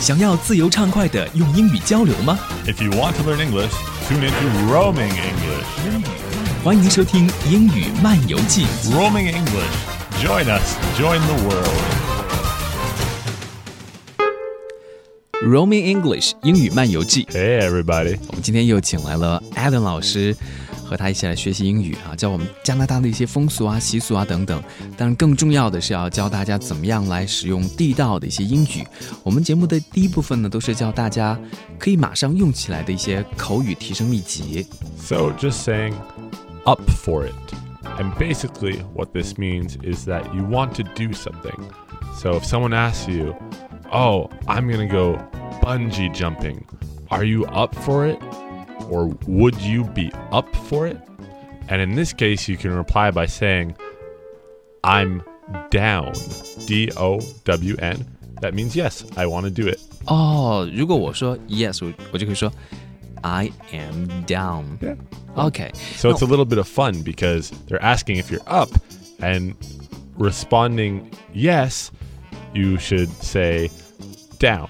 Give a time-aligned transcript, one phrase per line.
[0.00, 3.70] 想要自由畅快的用英语交流吗？If you want to learn English,
[4.08, 5.66] tune into Roaming English.
[6.64, 8.64] 欢迎收听《英语漫游记》。
[8.94, 10.24] Roaming English.
[10.24, 10.76] Join us.
[10.98, 11.68] Join the world.
[15.42, 17.26] Roaming English 英语漫游记。
[17.30, 18.16] Hey, everybody.
[18.28, 20.34] 我们今天又请来了 Adam 老师，
[20.89, 24.61] 和他一起来学习英语啊，教我们加拿大的一些风俗啊、习俗啊等等。
[24.97, 28.85] 当然，更重要的是要教大家怎么样来使用地道的一些英语。
[29.23, 31.39] 我们节目的第一部分呢，都是教大家
[31.77, 34.65] 可以马上用起来的一些口语提升秘籍。
[34.97, 35.93] So, just saying,
[36.65, 37.33] up for it.
[37.97, 41.57] And basically, what this means is that you want to do something.
[42.17, 43.35] So, if someone asks you,
[43.91, 45.17] Oh, I'm going to go
[45.61, 46.65] bungee jumping,
[47.11, 48.19] are you up for it?
[48.89, 50.97] Or would you be up for it?
[51.67, 53.75] And in this case, you can reply by saying,
[54.83, 55.23] I'm
[55.69, 56.13] down.
[56.65, 58.05] D O W N.
[58.41, 59.79] That means yes, I want to do it.
[60.05, 62.51] 哦，如果我说 yes，我我就可以说
[63.23, 64.77] I am down。
[64.79, 64.97] Yeah.
[65.35, 68.69] OK， So it's a little bit of fun because they're asking if you're up
[69.19, 69.55] and
[70.17, 71.89] responding yes,
[72.53, 73.71] you should say
[74.37, 74.67] down.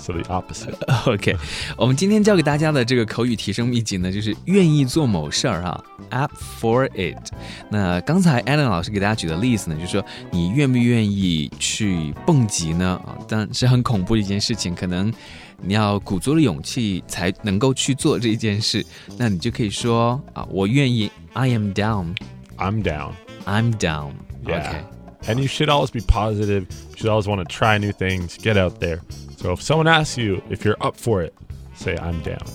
[0.00, 0.74] So the opposite.
[1.06, 1.36] OK，
[1.76, 7.32] 我们今天教给大家的这个口语提升秘籍呢，就是愿意做某事儿哈，up for it。
[7.68, 13.00] 那刚才 Adam 老师给大家举的例子呢，就是说你愿不愿意去蹦极呢？
[13.04, 15.12] 啊，但是很恐怖的一件事情，可能
[15.60, 18.84] 你要鼓足了勇气才能够去做这件事。
[19.18, 22.14] 那你就可以说啊，我愿意，I am down。
[22.56, 23.12] I'm down.
[23.44, 24.12] I'm down.
[24.46, 24.62] Yeah.
[24.62, 24.82] Okay.
[25.26, 26.64] And you should always be positive.
[26.90, 28.38] You should always want to try new things.
[28.38, 29.00] Get out there.
[29.39, 31.33] So if someone asks you if you're up for it,
[31.75, 32.45] say I'm down.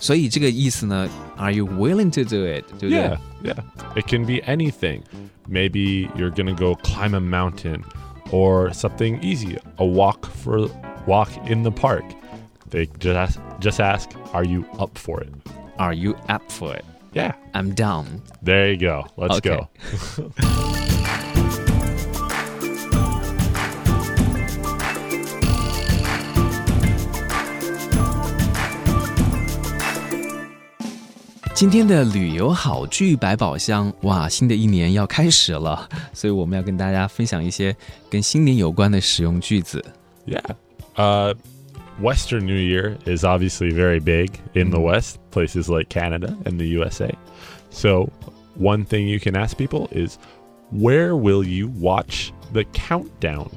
[0.00, 2.64] 所以这个意思呢，Are you willing to do it？
[2.78, 3.62] 对不对 Yeah, yeah.
[3.96, 5.02] It can be anything.
[5.48, 7.82] Maybe you're gonna go climb a mountain,
[8.30, 10.68] or something easy, a walk for
[11.06, 12.04] walk in the park.
[12.70, 15.32] They just ask, just ask, "Are you up for it?"
[15.78, 16.84] Are you up for it?
[17.12, 18.22] Yeah, I'm down.
[18.42, 19.06] there you go.
[19.16, 19.58] Let's Okay.
[19.58, 20.83] go.
[31.55, 37.73] 今天的旅游好句百宝箱，哇，新的一年要开始了，所以我们要跟大家分享一些
[38.09, 39.81] 跟新年有关的使用句子。
[40.25, 40.43] Yeah,
[40.97, 41.33] uh,
[42.01, 44.95] Western New Year is obviously very big in the mm-hmm.
[44.95, 47.15] West, places like Canada and the USA.
[47.69, 48.09] So,
[48.57, 50.17] one thing you can ask people is,
[50.71, 53.49] where will you watch the countdown?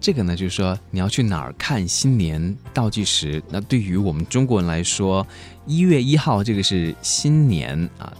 [0.00, 3.40] 这个呢，就是说你要去哪儿看新年倒计时。
[3.50, 5.24] 那对于我们中国人来说，
[5.64, 8.12] 一月一号这个是新年啊，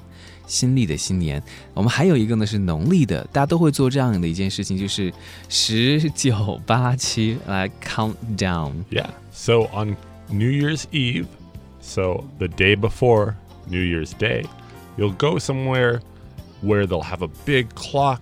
[0.47, 1.43] 新历的新年。
[1.75, 5.13] 我们还有一个呢是农历的，大家都会做这样的一件事情，就是
[5.49, 8.73] 十九八七来 count down。
[8.89, 9.11] Yeah.
[9.33, 9.97] So on
[10.29, 11.27] New Year's Eve,
[11.81, 13.35] so the day before
[13.69, 14.45] New Year's Day,
[14.97, 16.01] you'll go somewhere
[16.63, 18.21] where they'll have a big clock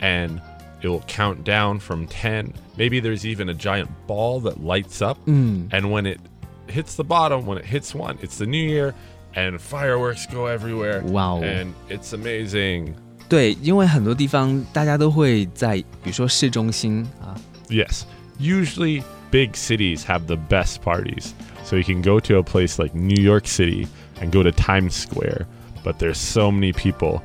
[0.00, 0.40] and
[0.82, 2.52] it'll count down from 10.
[2.76, 5.18] Maybe there's even a giant ball that lights up.
[5.26, 6.20] And when it
[6.66, 8.94] hits the bottom, when it hits one, it's the new year
[9.34, 11.02] and fireworks go everywhere.
[11.02, 11.42] Wow.
[11.42, 12.94] And it's amazing.
[13.28, 17.34] 对，因为很多地方大家都会在，比如说市中心啊，
[17.68, 18.04] Yes.
[18.38, 21.32] Usually, big cities have the best parties.
[21.64, 23.86] So you can go to a place like New York City
[24.20, 25.46] and go to Times Square,
[25.82, 27.22] but there's so many people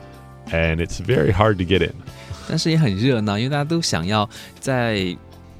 [0.51, 1.93] and it's very hard to get in.
[2.51, 4.29] 但是也很热闹，因为大家都想要
[4.59, 5.15] 在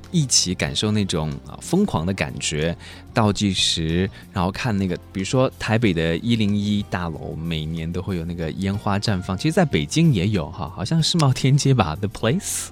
[0.09, 2.75] 一起感受那种啊疯狂的感觉，
[3.13, 12.67] 倒计时，然后看那个，比如说台北的一零一大楼，每年都会有那个烟花绽放，其实在北京也有哈，好像世贸天阶吧，The Place。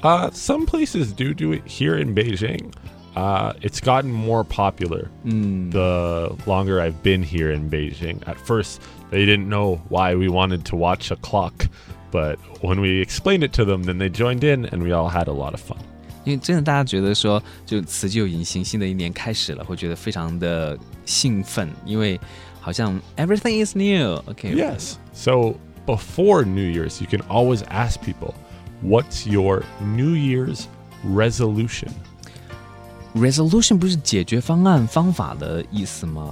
[0.00, 2.70] Uh, some places do do it here in Beijing.
[3.16, 8.18] Uh, it's gotten more popular the longer I've been here in Beijing.
[8.24, 8.80] At first,
[9.10, 11.66] they didn't know why we wanted to watch a clock,
[12.12, 15.28] but when we explained it to them, then they joined in and we all had
[15.28, 15.78] a lot of fun.
[16.24, 22.20] 因为真的大家觉得说，就辞旧迎新，新的一年开始了，会觉得非常的兴奋，因为
[22.60, 24.94] 好像 everything is new。OK， Yes.
[25.14, 25.54] So
[25.86, 28.34] before New Year's, you can always ask people,
[28.82, 30.64] what's your New Year's
[31.02, 31.88] resolution?
[33.14, 36.30] resolution 不是解决方案、方法的意思吗？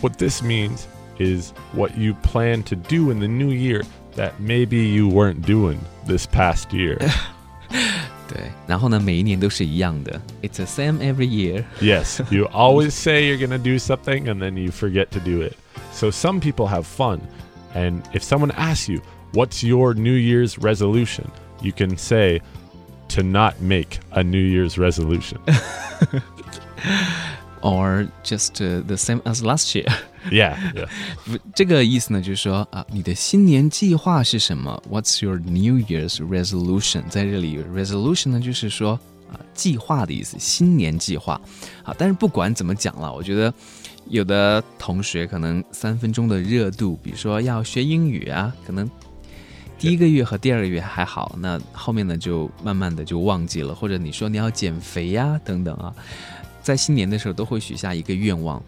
[0.00, 0.84] What this means
[1.18, 3.84] is what you plan to do in the new year
[4.16, 6.98] that maybe you weren't doing this past year.
[8.28, 11.64] 对，然后呢，每一年都是一样的，It's the same every year。
[11.80, 15.42] yes, you always say you're going to do something and then you forget to do
[15.42, 15.54] it.
[15.92, 17.20] So some people have fun.
[17.74, 19.00] And if someone asks you,
[19.32, 21.30] what's your New Year's resolution?
[21.60, 22.40] You can say,
[23.08, 25.38] to not make a New Year's resolution.
[27.65, 29.91] or just uh, the same as last year.
[30.29, 30.87] yeah, yeah.
[31.55, 37.09] 这个意思呢，就是说啊，你的新年计划是什么？What's your New Year's resolution？
[37.09, 38.99] 在这里，resolution 呢，就是说
[39.33, 41.41] 啊，计划的意思，新年计划。
[41.83, 43.51] 啊，但是不管怎么讲了，我觉得
[44.09, 48.87] 有的同学可能三分钟的热度，比如说要学英语啊，可能
[49.79, 55.93] 第一个月和第二个月还好，那后面呢就慢慢的就忘记了，或者你说你要减肥呀等等啊。
[56.64, 58.62] 在新年的时候都会许下一个愿望。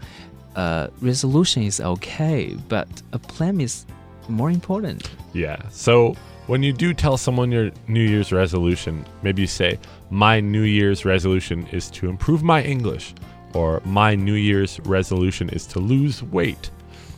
[0.55, 3.85] 呃、uh,，resolution is okay, but a plan is
[4.29, 5.01] more important.
[5.33, 5.59] Yeah.
[5.71, 6.15] So
[6.47, 9.79] when you do tell someone your New Year's resolution, maybe you say,
[10.11, 13.15] My New Year's resolution is to improve my English,
[13.55, 16.71] or My New Year's resolution is to lose weight.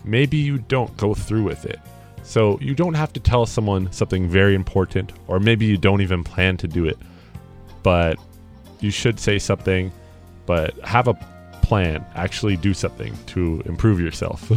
[0.04, 1.80] Maybe you don't go through with it.
[2.22, 6.22] So you don't have to tell someone something very important, or maybe you don't even
[6.22, 6.98] plan to do it.
[7.82, 8.18] But
[8.80, 9.90] you should say something
[10.48, 11.14] but have a
[11.62, 14.38] plan, actually do something to improve yourself.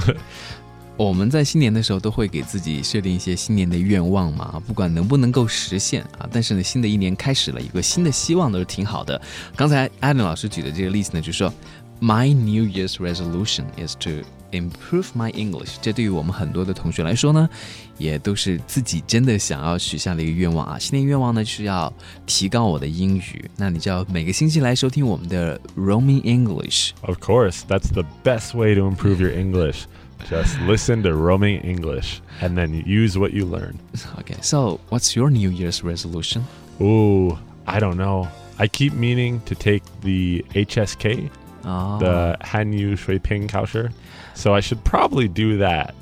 [0.98, 9.22] 我们在新年的时候都会给自己设定一些新年的愿望嘛，不管能不能够实现啊，但是呢，新的一年开始了，有个新的希望都是挺好的。
[9.56, 11.54] 刚才 Adam 老师举的这个例子呢，就是说，
[12.02, 14.10] My New Year's resolution is to
[14.52, 15.76] improve my English。
[15.82, 17.50] 这对于我们很多的同学来说呢，
[17.98, 20.80] 也都是自己真的想要许下的一个愿望啊。
[20.80, 21.92] 新年愿望呢，就是要
[22.26, 23.50] 提高我的英语。
[23.58, 26.92] 那你就要每个星期来收听我们的 Roaming English。
[27.02, 29.86] of course, that's the best way to improve your English.
[30.30, 33.76] Just listen to roaming English and then use what you learn.
[34.20, 36.44] Okay, so what's your New Year's resolution?
[36.82, 37.38] Ooh,
[37.68, 38.28] I don't know.
[38.58, 41.30] I keep meaning to take the HSK,
[41.65, 41.99] oh.
[41.99, 42.45] the ah.
[42.45, 43.93] Hanyu Shuiping Kaoshi.
[44.35, 45.95] So I should probably do that.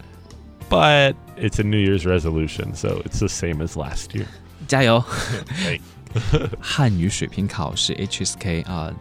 [0.69, 4.29] But it's a New Year's resolution, so it's the same as last year.
[4.69, 5.03] 加油！
[6.61, 8.93] 汉语水平考试 HSK ah,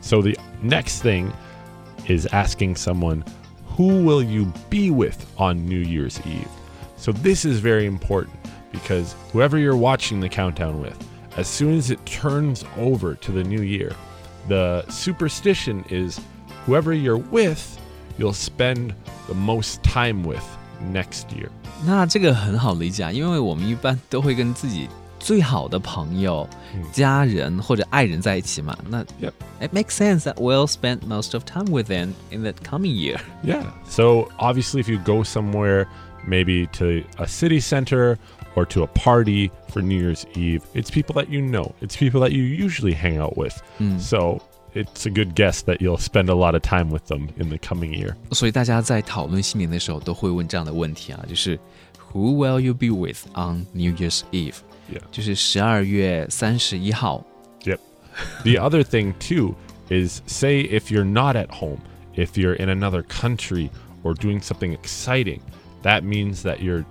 [0.00, 1.32] So the next thing
[2.06, 3.24] is asking someone,
[3.76, 6.48] "Who will you be with on New Year's Eve?"
[6.96, 10.97] So this is very important because whoever you're watching the countdown with,
[11.37, 13.91] as soon as it turns over to the new year,
[14.47, 16.19] the superstition is
[16.65, 17.79] whoever you're with,
[18.17, 18.93] you'll spend
[19.27, 20.43] the most time with
[20.91, 21.49] next year.
[21.85, 24.87] 那这个很好理解，啊，因为我们一般都会跟自己
[25.19, 28.77] 最好的朋友、嗯家人或者爱人在一起嘛。
[28.89, 29.33] 那 Yep.
[29.59, 33.19] it makes sense that we'll spend most of time with them in the coming year.
[33.43, 33.63] Yeah.
[33.89, 35.87] So obviously, if you go somewhere,
[36.27, 38.17] maybe to a city center
[38.55, 41.75] or to a party for New Year's Eve, it's people that you know.
[41.81, 43.61] It's people that you usually hang out with.
[43.99, 44.41] So
[44.73, 47.57] it's a good guess that you'll spend a lot of time with them in the
[47.57, 48.15] coming year.
[48.31, 51.59] 所以大家在讨论新年的时候都会问这样的问题啊，就是
[52.13, 54.55] Who will you be with on New Year's Eve？
[54.91, 55.01] Yeah.
[55.11, 57.23] 就是十二月三十一号。
[57.63, 57.79] Yep.
[58.43, 59.55] the other thing too
[59.89, 61.79] is say if you're not at home,
[62.15, 63.69] if you're in another country
[64.03, 65.41] or doing something exciting,
[65.83, 66.85] that means that your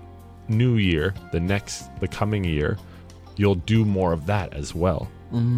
[0.50, 2.76] new year, the next the coming year,
[3.36, 5.08] you'll do more of that as well.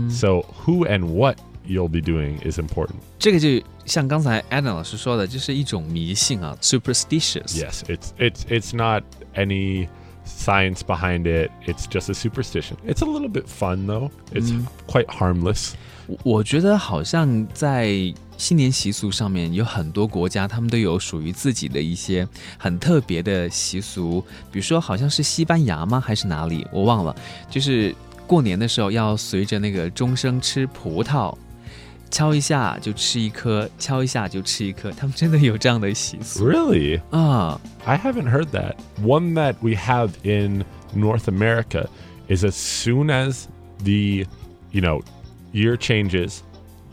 [0.09, 2.97] So who and what you'll be doing is important.
[3.19, 7.55] 这个就像刚才 Adam 老师说的，就是一种迷信啊，superstitious。
[7.55, 9.03] Yes, it's it's it's not
[9.35, 9.89] any
[10.25, 11.51] science behind it.
[11.67, 12.77] It's just a superstition.
[12.87, 14.11] It's a little bit fun though.
[14.33, 14.51] It's
[14.87, 15.75] quite harmless.
[16.07, 18.13] 我我觉得好像在
[18.44, 24.22] 新年习俗上面，有很多国家他们都有属于自己的一些很特别的习俗，
[24.52, 25.98] 比如说好像是西班牙吗？
[25.98, 26.68] 还是哪里？
[26.70, 27.16] 我忘了。
[27.50, 27.96] 就是
[28.28, 31.34] 过年的时候要随着那个钟声吃葡萄，
[32.12, 37.00] 敲一下就吃一颗，敲一下就吃一颗，他们真的有这样的习俗 Really?
[37.12, 37.62] 啊。
[37.86, 38.76] I haven't heard that.
[39.02, 41.88] One that we have in North America
[42.28, 43.46] is as soon as
[43.86, 44.28] the,
[44.74, 45.02] you know,
[45.54, 46.40] year changes,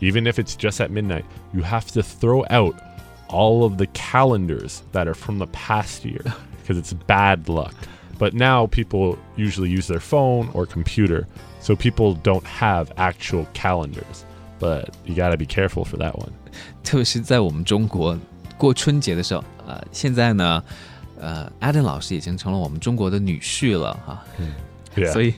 [0.00, 2.74] even if it's just at midnight, you have to throw out
[3.28, 6.22] all of the calendars that are from the past year
[6.62, 7.74] because it's bad luck.
[8.18, 11.26] But now people usually use their phone or computer,
[11.60, 14.24] so people don't have actual calendars.
[14.58, 16.32] But you got to be careful for that one.
[16.82, 18.18] 特别是在我们中国
[18.56, 20.62] 过春节的时候，呃，现在呢，
[21.20, 24.44] 呃，Adam 老师已经成了我们中国的女婿了哈， Yeah.
[25.11, 25.33] 所以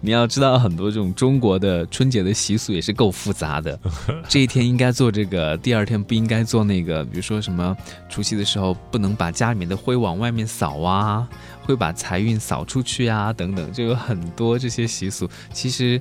[0.00, 3.78] 你要知道很多这种中国的春节的习俗也是够复杂的。
[4.28, 7.76] 这一天应该做这个，第二天不应该做那个，比如说什么
[8.08, 11.28] 除夕的时候不能把家里面的灰往外面扫啊，
[11.62, 15.28] 会把财运扫出去啊，等等，就有很多这些习俗。
[15.52, 16.00] 其实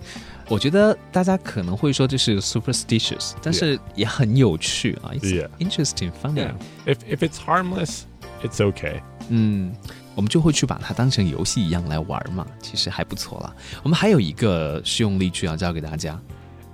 [0.49, 5.11] 我觉得大家可能会说这是 superstitious，但是也很有趣啊
[5.59, 6.49] interesting, funny。
[6.85, 8.01] If if it's harmless,
[8.43, 9.01] it's okay.
[9.29, 9.73] 嗯，
[10.16, 13.54] 我们就会去把它当成游戏一样来玩嘛，其实还不错啦。
[13.82, 16.20] 我们还有一个实用例句要教给大家。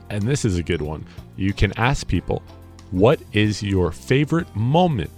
[0.09, 1.03] And this is a good one.
[1.37, 2.43] You can ask people,
[2.91, 5.11] what is your favorite moment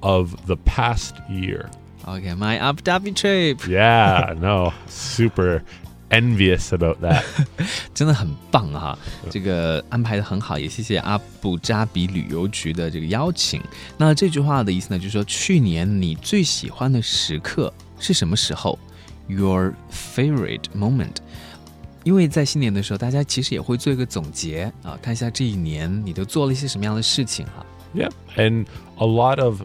[0.00, 1.70] of the past year?
[2.06, 5.62] Okay, my Abu Dhabi trip， Yeah, no, super
[6.10, 7.22] envious about that.
[7.92, 8.98] 真的很棒哈、
[9.30, 13.60] 这个安排的很好，也谢谢阿布扎比旅游局的这个邀请。
[13.96, 18.78] 那这句话的意思呢，就是说去年你最喜欢的时刻是什么时候？
[19.26, 21.16] Your favorite moment。
[22.04, 27.64] 因为在新年的时候，大家其实也会做一个总结啊，看一下这一年你都做了一些什么样的事情哈。
[27.94, 28.10] Yep.
[28.36, 28.66] And
[28.98, 29.62] a lot of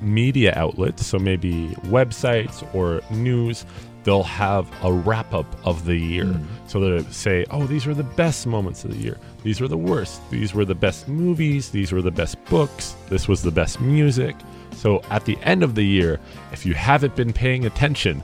[0.00, 3.62] media outlets, so maybe websites or news,
[4.05, 6.25] they'll have a wrap up of the year.
[6.25, 6.67] Mm-hmm.
[6.67, 9.17] So they'll say, oh, these were the best moments of the year.
[9.43, 10.21] These were the worst.
[10.29, 11.71] These were the best movies.
[11.71, 12.95] These were the best books.
[13.09, 14.35] This was the best music.
[14.71, 16.19] So at the end of the year,
[16.53, 18.23] if you haven't been paying attention,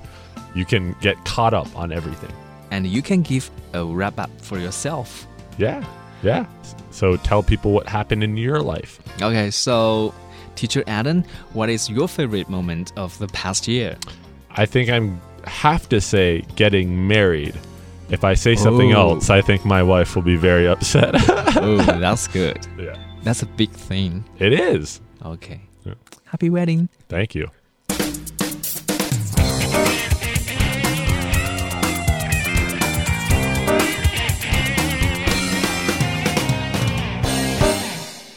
[0.53, 2.31] you can get caught up on everything.
[2.69, 5.27] And you can give a wrap up for yourself.
[5.57, 5.83] Yeah.
[6.21, 6.45] Yeah.
[6.91, 8.99] So tell people what happened in your life.
[9.19, 10.13] Okay, so
[10.55, 11.23] teacher Adam,
[11.53, 13.97] what is your favorite moment of the past year?
[14.51, 17.55] I think I'm have to say getting married.
[18.09, 19.11] If I say something Oh.
[19.13, 21.11] else, I think my wife will be very upset.
[21.57, 22.67] oh, that's good.
[22.77, 22.97] yeah.
[23.23, 24.25] That's a big thing.
[24.39, 24.99] It is.
[25.23, 25.61] Okay.
[25.85, 25.93] Yeah.
[26.25, 26.89] Happy wedding.
[27.07, 27.47] Thank you.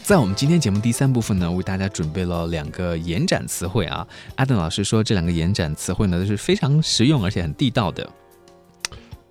[0.05, 4.07] 在我们今天节目第三部分呢，为大家准备了两个延展词汇啊。
[4.37, 8.07] Adam 老师说，这两个延展词汇呢都是非常实用而且很地道的。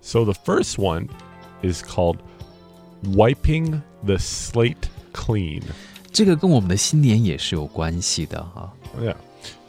[0.01, 1.07] So the first one
[1.63, 2.17] is called
[3.05, 4.75] wiping the slate
[5.13, 5.61] clean。
[6.11, 8.99] 这个跟我们的新年也是有关系的哈、啊。
[8.99, 9.15] Yeah,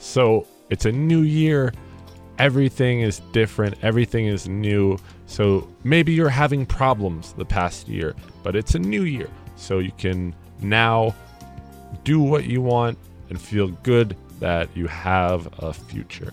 [0.01, 1.73] so it's a new year.
[2.37, 3.75] Everything is different.
[3.81, 4.99] Everything is new.
[5.29, 9.93] So maybe you're having problems the past year, but it's a new year, so you
[9.97, 11.13] can now
[12.04, 12.98] do what you want
[13.30, 16.32] and feel good that you have a future.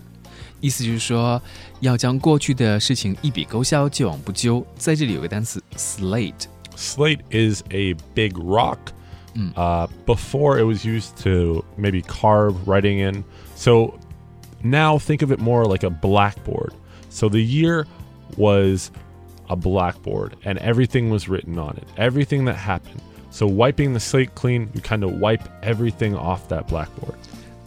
[0.61, 1.41] 意思就是说，
[1.79, 4.65] 要将过去的事情一笔勾销，既往不咎。
[4.75, 8.77] 在这里有个单词 slate， Slate is a big rock.
[9.55, 13.23] Uh, before it was used to maybe carve writing in.
[13.55, 13.93] So
[14.61, 16.73] now think of it more like a blackboard.
[17.09, 17.85] So the year
[18.35, 18.91] was
[19.47, 23.01] a blackboard and everything was written on it, everything that happened.
[23.33, 27.15] So wiping the slate clean, you kind of wipe everything off that blackboard.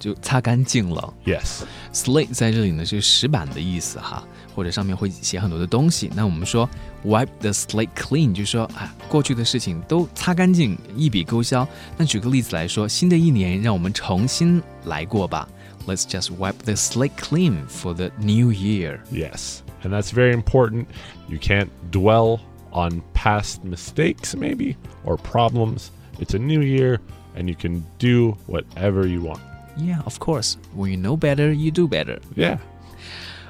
[0.01, 1.15] 就擦干净了。
[1.25, 1.63] Yes.
[1.93, 6.11] slate 在这里呢是石板的意思哈，或者上面会写很多的东西。
[6.17, 6.69] 那我们说
[7.05, 11.67] wipe the slate clean，就是说啊，过去的事情都擦干净，一笔勾销。
[11.97, 15.49] 那举个例子来说，新的一年让我们重新来过吧。
[15.87, 18.99] Let's just wipe the slate clean for the new year.
[19.13, 19.59] Yes.
[19.85, 20.87] And that's very important.
[21.29, 22.41] You can't dwell
[22.73, 25.91] on past mistakes, maybe, or problems.
[26.19, 27.01] It's a new year,
[27.37, 29.41] and you can do whatever you want.
[29.77, 30.57] Yeah, of course.
[30.75, 32.21] When you know better, you do better.
[32.37, 32.59] Yeah.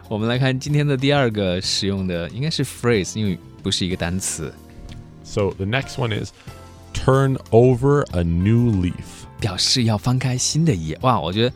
[0.09, 4.52] 我们来看今天的第二个使用的，应该是 phrase，因为不是一个单词，
[5.25, 6.33] So the next one is
[6.93, 9.25] turn over a new leaf.
[9.41, 10.99] 表示要翻开新的一页。
[11.02, 11.52] 哇，我觉得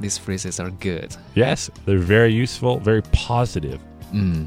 [0.00, 1.10] these phrases are good。
[1.34, 3.78] Yes, they're very useful, very positive.
[4.12, 4.46] 嗯，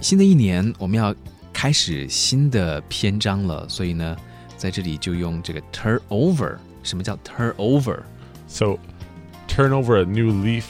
[0.00, 1.14] 新的一年我们要
[1.60, 4.16] 开始新的篇章了，所以呢，
[4.56, 6.56] 在这里就用这个 turn over。
[6.82, 8.00] 什么叫 turn over？
[8.46, 8.78] So
[9.48, 10.64] turn over a new leaf.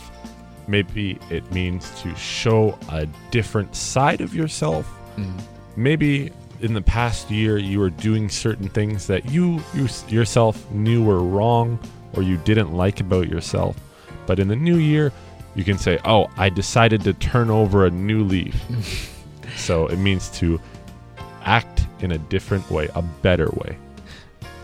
[0.69, 4.85] Maybe it means to show a different side of yourself.
[5.17, 5.35] 嗯
[5.77, 10.57] maybe in the past year you were doing certain things that you, you s- yourself
[10.73, 11.79] knew were wrong
[12.15, 13.77] or you didn't like about yourself
[14.27, 15.13] but in the new year
[15.55, 18.57] you can say oh i decided to turn over a new leaf
[19.55, 20.63] so it means to act
[22.02, 23.76] in a different way a better way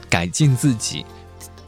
[0.09, 1.05] 改进自己。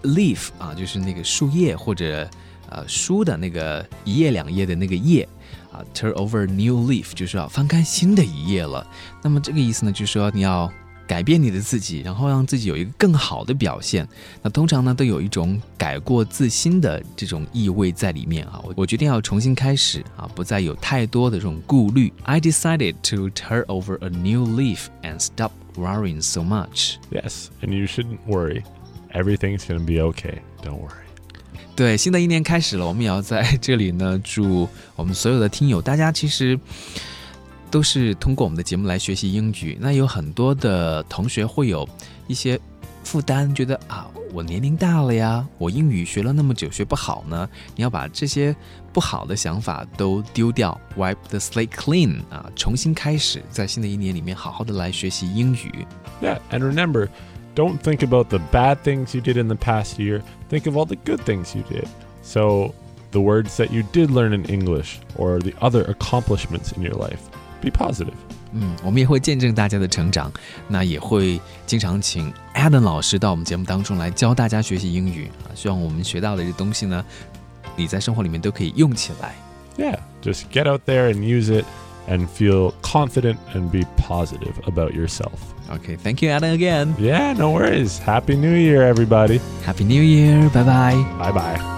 [0.04, 2.26] leaf 啊，就是那个树叶或者
[2.70, 5.28] 呃书的那个一页两页的那个页
[5.74, 8.88] 啊，turn over new leaf 就是要翻开新的一页了。
[9.22, 10.72] 那么这个意思呢，就是说你要
[11.10, 14.08] 改变你的自己，然后让自己有一个更好的表现。
[14.44, 18.62] 那通常呢，都有一种改过自新的这种意味在里面啊。
[18.64, 22.14] 我我决定要重新开始啊，不再有太多的这种顾虑。
[22.22, 26.98] I decided to turn over a new leaf and stop worrying so much.
[27.10, 28.62] yes and you shouldn't worry
[29.14, 31.08] everything's going to be okay don't worry
[31.76, 36.60] 对，新的一年开始了，我们也要在这里呢，祝我们所有的听友，大家其实
[37.71, 39.77] 都是通过我们的节目来学习英语。
[39.81, 41.89] 那有很多的同学会有
[42.27, 42.59] 一些
[43.03, 47.49] 负担，觉得啊，我年龄大了呀，我英语学了那么久学不好呢？
[47.77, 48.55] 你要把这些
[48.93, 55.87] 不好的想法都丢掉，wipe the slate clean 啊，重新开始，在新的一年里面好好的来学习英语。
[56.23, 57.09] Yeah, and remember,
[57.55, 60.23] don't think about the bad things you did in the past year.
[60.49, 61.87] Think of all the good things you did.
[62.23, 62.73] So,
[63.11, 67.21] the words that you did learn in English or the other accomplishments in your life.
[67.61, 68.15] Be positive.
[68.53, 70.33] 嗯，我们也会见证大家的成长，
[70.69, 75.51] 那也会经常请 Adam 老师到我们节目当中来教大家学习英语啊。
[75.55, 77.05] 希望我们学到的这东西呢，
[77.75, 79.35] 你在生活里面都可以用起来。
[79.77, 81.65] Yeah, just get out there and use it
[82.09, 85.41] and feel confident and be positive about yourself.
[85.69, 86.95] Okay, thank you, Adam, again.
[86.97, 87.99] Yeah, no worries.
[87.99, 89.41] Happy New Year, everybody.
[89.65, 90.49] Happy New Year.
[90.51, 91.05] Bye bye.
[91.19, 91.78] Bye bye.